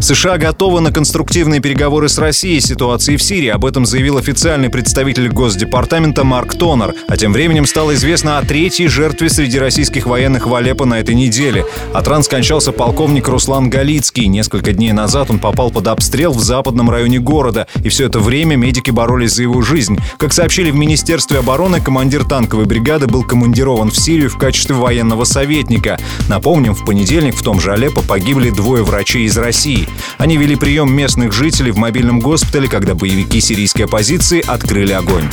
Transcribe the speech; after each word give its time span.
США 0.00 0.38
готовы 0.38 0.80
на 0.80 0.92
конструктивные 0.92 1.60
переговоры 1.60 2.08
с 2.08 2.16
Россией 2.16 2.58
о 2.58 2.60
ситуации 2.62 3.16
в 3.16 3.22
Сирии. 3.22 3.48
Об 3.48 3.66
этом 3.66 3.84
заявил 3.84 4.16
официальный 4.16 4.70
представитель 4.70 5.28
Госдепартамента 5.28 6.24
Марк 6.24 6.54
Тонер. 6.54 6.94
А 7.06 7.16
тем 7.18 7.34
временем 7.34 7.66
стало 7.66 7.94
известно 7.94 8.38
о 8.38 8.42
третьей 8.42 8.88
жертве 8.88 9.28
среди 9.28 9.58
российских 9.58 10.06
военных 10.06 10.46
в 10.46 10.54
Алеппо 10.54 10.86
на 10.86 11.00
этой 11.00 11.14
неделе. 11.14 11.66
От 11.92 12.08
ран 12.08 12.22
скончался 12.22 12.72
полковник 12.72 13.28
Руслан 13.28 13.68
Галицкий. 13.68 14.26
Несколько 14.26 14.72
дней 14.72 14.92
назад 14.92 15.30
он 15.30 15.38
попал 15.38 15.70
под 15.70 15.86
обстрел 15.88 16.32
в 16.32 16.40
западном 16.40 16.88
районе 16.88 17.18
города. 17.18 17.66
И 17.84 17.90
все 17.90 18.06
это 18.06 18.20
время 18.20 18.56
медики 18.56 18.90
боролись 18.90 19.34
за 19.34 19.42
его 19.42 19.60
жизнь. 19.60 19.98
Как 20.16 20.32
сообщили 20.32 20.70
в 20.70 20.76
Министерстве 20.76 21.40
обороны, 21.40 21.80
командир 21.80 22.24
танковой 22.24 22.64
бригады 22.64 23.06
был 23.06 23.22
командирован 23.22 23.90
в 23.90 23.98
Сирию 23.98 24.30
в 24.30 24.38
качестве 24.38 24.74
военного 24.74 25.24
советника. 25.24 25.98
Напомним, 26.28 26.74
в 26.74 26.86
понедельник 26.86 27.34
в 27.34 27.42
том 27.42 27.60
же 27.60 27.72
Алеппо 27.72 28.00
погибли 28.00 28.48
двое 28.48 28.82
врачей 28.82 29.26
из 29.26 29.36
России. 29.36 29.89
Они 30.18 30.36
вели 30.36 30.56
прием 30.56 30.92
местных 30.92 31.32
жителей 31.32 31.70
в 31.70 31.76
мобильном 31.76 32.20
госпитале, 32.20 32.68
когда 32.68 32.94
боевики 32.94 33.40
сирийской 33.40 33.82
оппозиции 33.82 34.42
открыли 34.46 34.92
огонь. 34.92 35.28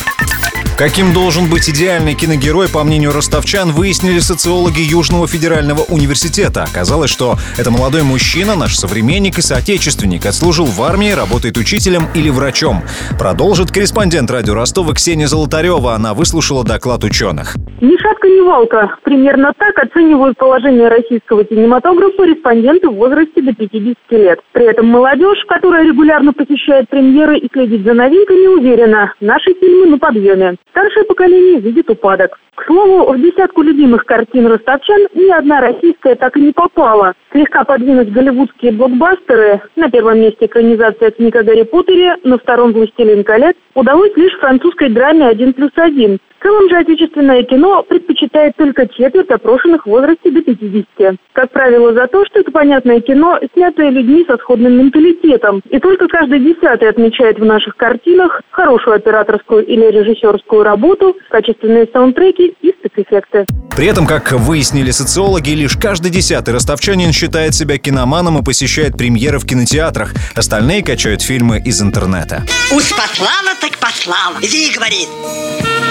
Каким 0.78 1.12
должен 1.12 1.50
быть 1.50 1.68
идеальный 1.68 2.14
киногерой, 2.14 2.68
по 2.68 2.84
мнению 2.84 3.10
ростовчан, 3.12 3.72
выяснили 3.72 4.20
социологи 4.20 4.78
Южного 4.78 5.26
федерального 5.26 5.80
университета. 5.88 6.62
Оказалось, 6.62 7.10
что 7.10 7.34
это 7.58 7.72
молодой 7.72 8.04
мужчина, 8.04 8.54
наш 8.54 8.76
современник 8.76 9.38
и 9.38 9.42
соотечественник, 9.42 10.24
отслужил 10.24 10.66
в 10.66 10.80
армии, 10.80 11.10
работает 11.10 11.56
учителем 11.56 12.02
или 12.14 12.30
врачом. 12.30 12.84
Продолжит 13.18 13.72
корреспондент 13.72 14.30
радио 14.30 14.54
Ростова 14.54 14.94
Ксения 14.94 15.26
Золотарева. 15.26 15.94
Она 15.94 16.14
выслушала 16.14 16.62
доклад 16.62 17.02
ученых. 17.02 17.56
Ни 17.80 17.96
шатка, 18.00 18.28
ни 18.28 18.40
валка. 18.46 18.98
Примерно 19.02 19.52
так 19.58 19.76
оценивают 19.82 20.38
положение 20.38 20.86
российского 20.86 21.42
кинематографа 21.42 22.22
респонденты 22.22 22.88
в 22.88 22.94
возрасте 22.94 23.42
до 23.42 23.52
50 23.52 23.96
лет. 24.10 24.38
При 24.52 24.70
этом 24.70 24.86
молодежь, 24.86 25.44
которая 25.48 25.84
регулярно 25.84 26.32
посещает 26.32 26.88
премьеры 26.88 27.36
и 27.38 27.48
следит 27.52 27.84
за 27.84 27.94
новинками, 27.94 28.46
уверена, 28.46 29.12
наши 29.20 29.54
фильмы 29.54 29.86
на 29.86 29.98
подъеме. 29.98 30.56
Старшее 30.70 31.04
поколение 31.04 31.60
видит 31.60 31.90
упадок. 31.90 32.38
К 32.58 32.64
слову, 32.66 33.12
в 33.12 33.20
десятку 33.20 33.62
любимых 33.62 34.04
картин 34.04 34.48
ростовчан 34.48 35.06
ни 35.14 35.30
одна 35.30 35.60
российская 35.60 36.16
так 36.16 36.36
и 36.36 36.40
не 36.40 36.52
попала. 36.52 37.14
Слегка 37.30 37.62
подвинуть 37.62 38.10
голливудские 38.10 38.72
блокбастеры, 38.72 39.60
на 39.76 39.88
первом 39.88 40.18
месте 40.18 40.46
экранизация 40.46 41.12
книг 41.12 41.36
о 41.36 41.44
Гарри 41.44 41.62
Поттере, 41.62 42.16
на 42.24 42.36
втором 42.36 42.72
«Властелин 42.72 43.22
колец», 43.22 43.54
удалось 43.74 44.16
лишь 44.16 44.36
французской 44.40 44.88
драме 44.88 45.28
«Один 45.28 45.52
плюс 45.52 45.70
один». 45.76 46.18
В 46.38 46.42
целом 46.42 46.68
же 46.70 46.76
отечественное 46.76 47.42
кино 47.42 47.82
предпочитает 47.82 48.54
только 48.56 48.86
четверть 48.86 49.28
опрошенных 49.28 49.84
в 49.84 49.90
возрасте 49.90 50.30
до 50.30 50.40
50. 50.40 51.16
Как 51.32 51.50
правило, 51.50 51.92
за 51.92 52.06
то, 52.06 52.24
что 52.26 52.40
это 52.40 52.52
понятное 52.52 53.00
кино, 53.00 53.40
снятое 53.54 53.90
людьми 53.90 54.24
со 54.24 54.36
сходным 54.36 54.78
менталитетом. 54.78 55.62
И 55.68 55.80
только 55.80 56.06
каждый 56.06 56.38
десятый 56.38 56.88
отмечает 56.88 57.40
в 57.40 57.44
наших 57.44 57.76
картинах 57.76 58.40
хорошую 58.50 58.94
операторскую 58.94 59.66
или 59.66 59.86
режиссерскую 59.86 60.62
работу, 60.62 61.16
качественные 61.28 61.88
саундтреки 61.92 62.47
и 62.62 62.72
спецэффекты. 62.78 63.46
При 63.74 63.86
этом, 63.86 64.06
как 64.06 64.32
выяснили 64.32 64.90
социологи, 64.90 65.50
лишь 65.50 65.76
каждый 65.76 66.10
десятый 66.10 66.54
ростовчанин 66.54 67.12
считает 67.12 67.54
себя 67.54 67.78
киноманом 67.78 68.38
и 68.38 68.42
посещает 68.42 68.96
премьеры 68.96 69.38
в 69.38 69.46
кинотеатрах. 69.46 70.14
Остальные 70.34 70.82
качают 70.82 71.22
фильмы 71.22 71.60
из 71.64 71.80
интернета. 71.80 72.44
Уж 72.72 72.90
послала 72.90 73.54
так 73.60 73.78
послала. 73.78 74.36
Иди, 74.42 74.72
говорит. 74.74 75.08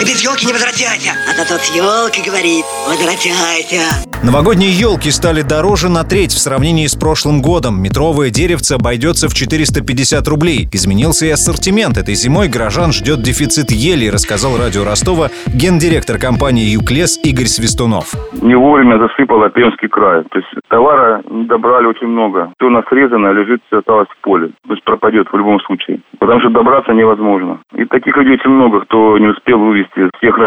Без 0.02 0.23
елки 0.23 0.45
не 0.45 0.53
возвратяйся. 0.53 1.12
А 1.28 1.34
то 1.36 1.48
тот 1.48 1.64
елка 1.76 2.22
говорит, 2.26 2.66
возвратяйся. 2.88 3.81
Новогодние 4.23 4.72
елки 4.72 5.12
стали 5.12 5.42
дороже 5.42 5.90
на 5.90 6.03
треть 6.03 6.31
в 6.31 6.40
сравнении 6.40 6.88
с 6.88 6.95
прошлым 6.95 7.42
годом. 7.42 7.81
Метровое 7.81 8.30
деревце 8.30 8.74
обойдется 8.74 9.30
в 9.30 9.34
450 9.34 10.28
рублей. 10.28 10.68
Изменился 10.72 11.25
и 11.28 11.30
ассортимент. 11.30 11.97
Этой 11.97 12.16
зимой 12.16 12.50
горожан 12.50 12.91
ждет 12.91 13.22
дефицит 13.22 13.72
ели, 13.72 14.08
рассказал 14.09 14.58
радио 14.58 14.84
Ростова 14.84 15.30
гендиректор 15.47 16.18
компании 16.18 16.66
«Юклес» 16.66 17.19
Игорь 17.24 17.46
Свистунов. 17.46 18.14
Не 18.41 18.56
вовремя 18.56 18.97
засыпало 18.97 19.50
Пермский 19.50 19.88
край. 19.88 20.24
То 20.31 20.40
есть 20.40 20.50
товара 20.68 21.22
добрали 21.29 21.85
очень 21.85 22.08
много. 22.08 22.52
Все 22.58 22.68
у 22.68 22.72
нас 22.72 22.85
срезано, 22.90 23.31
лежит, 23.31 23.62
все 23.68 23.79
осталось 23.79 24.09
в 24.09 24.22
поле. 24.22 24.50
То 24.68 24.74
есть 24.74 24.84
пропадет 24.84 25.28
в 25.31 25.38
любом 25.38 25.59
случае. 25.62 26.02
Потому 26.19 26.39
что 26.41 26.50
добраться 26.50 26.94
невозможно. 26.94 27.59
И 27.75 27.85
таких 27.85 28.16
людей 28.17 28.35
очень 28.35 28.50
много, 28.50 28.81
кто 28.81 29.17
не 29.17 29.28
успел 29.28 29.59
вывести 29.59 30.09
всех 30.17 30.38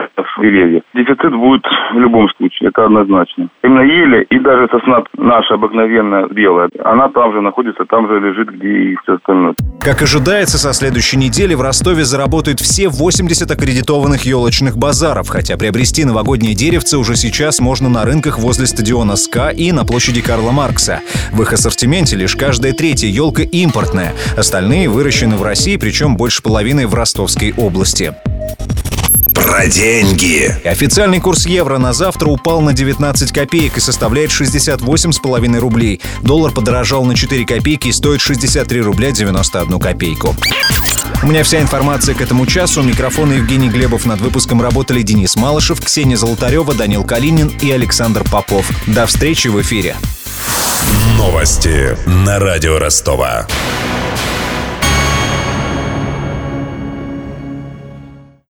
деревьев. 0.40 0.82
Дефицит 0.94 1.34
будет 1.34 1.64
в 1.92 1.98
любом 1.98 2.28
случае, 2.36 2.70
это 2.70 2.86
однозначно. 2.86 3.48
Именно 3.62 3.82
ели 3.82 4.26
и 4.30 4.38
даже 4.38 4.68
сосна 4.68 5.02
наша 5.16 5.54
обыкновенная 5.54 6.26
белая, 6.28 6.68
она 6.84 7.08
там 7.08 7.32
же 7.32 7.40
находится, 7.40 7.84
там 7.84 8.08
же 8.08 8.20
лежит, 8.20 8.50
где 8.50 8.68
и 8.68 8.96
все 9.02 9.14
остальное. 9.14 9.54
Как 9.80 10.02
ожидается, 10.02 10.58
со 10.58 10.72
следующей 10.72 11.16
недели 11.16 11.54
в 11.54 11.62
Ростове 11.62 12.04
заработают 12.04 12.60
все 12.60 12.88
80 12.88 13.50
аккредитованных 13.50 14.22
елочных 14.22 14.76
базаров, 14.76 15.28
хотя 15.28 15.56
приобрести 15.56 16.04
новогоднее 16.04 16.54
деревце 16.54 16.98
уже 16.98 17.16
сейчас 17.16 17.60
можно 17.60 17.88
на 17.88 18.04
рынках 18.04 18.38
возле 18.38 18.66
стадиона 18.66 19.16
СКА 19.16 19.50
и 19.50 19.72
на 19.72 19.84
площади 19.84 20.22
Карла 20.22 20.52
Маркса. 20.52 21.00
В 21.32 21.42
их 21.42 21.52
ассортименте 21.52 22.16
лишь 22.16 22.36
каждая 22.36 22.72
третья 22.72 23.08
елка 23.08 23.42
импортная. 23.42 24.12
Остальные 24.36 24.88
выращены 24.88 25.36
в 25.36 25.42
России, 25.42 25.59
причем 25.60 26.16
больше 26.16 26.42
половины 26.42 26.86
в 26.86 26.94
Ростовской 26.94 27.52
области. 27.56 28.14
Про 29.34 29.66
деньги. 29.66 30.56
Официальный 30.64 31.20
курс 31.20 31.44
евро 31.44 31.76
на 31.76 31.92
завтра 31.92 32.28
упал 32.28 32.62
на 32.62 32.72
19 32.72 33.30
копеек 33.30 33.76
и 33.76 33.80
составляет 33.80 34.30
68,5 34.30 35.58
рублей. 35.58 36.00
Доллар 36.22 36.52
подорожал 36.52 37.04
на 37.04 37.14
4 37.14 37.44
копейки 37.44 37.88
и 37.88 37.92
стоит 37.92 38.22
63 38.22 38.80
рубля 38.80 39.12
91 39.12 39.78
копейку. 39.78 40.34
У 41.22 41.26
меня 41.26 41.44
вся 41.44 41.60
информация 41.60 42.14
к 42.14 42.22
этому 42.22 42.46
часу. 42.46 42.80
У 42.80 42.84
микрофона 42.84 43.34
Евгений 43.34 43.68
Глебов. 43.68 44.06
Над 44.06 44.20
выпуском 44.20 44.62
работали 44.62 45.02
Денис 45.02 45.36
Малышев, 45.36 45.80
Ксения 45.82 46.16
Золотарева, 46.16 46.72
Данил 46.72 47.04
Калинин 47.04 47.48
и 47.60 47.70
Александр 47.70 48.24
Попов. 48.24 48.70
До 48.86 49.06
встречи 49.06 49.48
в 49.48 49.60
эфире. 49.60 49.96
Новости 51.18 51.96
на 52.06 52.38
радио 52.38 52.78
Ростова. 52.78 53.46